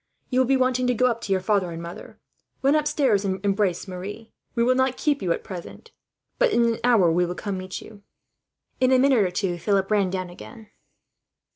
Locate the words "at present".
5.31-5.91